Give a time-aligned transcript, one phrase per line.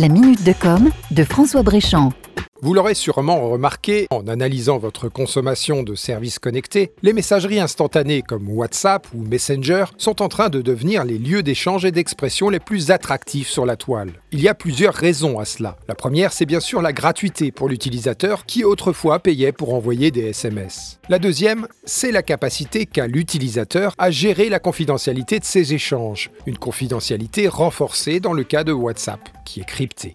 [0.00, 2.14] La minute de com de François Bréchamp.
[2.62, 8.50] Vous l'aurez sûrement remarqué en analysant votre consommation de services connectés, les messageries instantanées comme
[8.50, 12.90] WhatsApp ou Messenger sont en train de devenir les lieux d'échange et d'expression les plus
[12.90, 14.12] attractifs sur la toile.
[14.30, 15.78] Il y a plusieurs raisons à cela.
[15.88, 20.26] La première, c'est bien sûr la gratuité pour l'utilisateur qui autrefois payait pour envoyer des
[20.26, 21.00] SMS.
[21.08, 26.58] La deuxième, c'est la capacité qu'a l'utilisateur à gérer la confidentialité de ses échanges, une
[26.58, 30.12] confidentialité renforcée dans le cas de WhatsApp, qui est cryptée.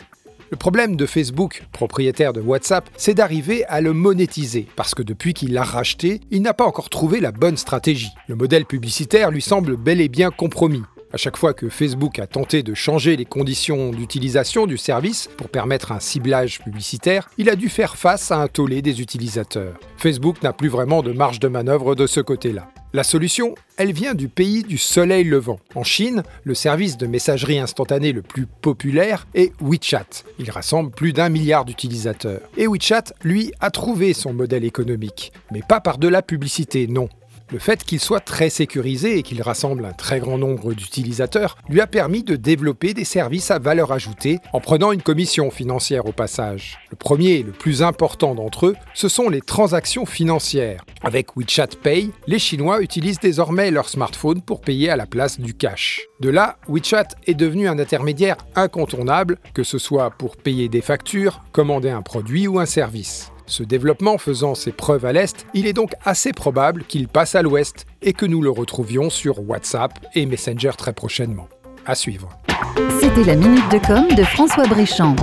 [0.51, 5.33] Le problème de Facebook, propriétaire de WhatsApp, c'est d'arriver à le monétiser, parce que depuis
[5.33, 8.11] qu'il l'a racheté, il n'a pas encore trouvé la bonne stratégie.
[8.27, 10.83] Le modèle publicitaire lui semble bel et bien compromis.
[11.15, 15.47] À chaque fois que Facebook a tenté de changer les conditions d'utilisation du service pour
[15.47, 19.79] permettre un ciblage publicitaire, il a dû faire face à un tollé des utilisateurs.
[19.95, 22.69] Facebook n'a plus vraiment de marge de manœuvre de ce côté-là.
[22.91, 25.59] La solution, elle vient du pays du soleil levant.
[25.73, 30.23] En Chine, le service de messagerie instantanée le plus populaire est WeChat.
[30.39, 32.41] Il rassemble plus d'un milliard d'utilisateurs.
[32.57, 35.31] Et WeChat, lui, a trouvé son modèle économique.
[35.51, 37.07] Mais pas par de la publicité, non.
[37.51, 41.79] Le fait qu'il soit très sécurisé et qu'il rassemble un très grand nombre d'utilisateurs lui
[41.79, 46.11] a permis de développer des services à valeur ajoutée en prenant une commission financière au
[46.11, 46.79] passage.
[46.89, 50.83] Le premier et le plus important d'entre eux, ce sont les transactions financières.
[51.03, 55.53] Avec WeChat Pay, les Chinois utilisent désormais leur smartphone pour payer à la place du
[55.53, 56.01] cash.
[56.21, 61.43] De là, WeChat est devenu un intermédiaire incontournable, que ce soit pour payer des factures,
[61.51, 63.31] commander un produit ou un service.
[63.47, 67.41] Ce développement faisant ses preuves à l'Est, il est donc assez probable qu'il passe à
[67.41, 71.47] l'Ouest et que nous le retrouvions sur WhatsApp et Messenger très prochainement.
[71.85, 72.29] À suivre.
[72.99, 75.15] C'était la minute de com de François Bréchamp.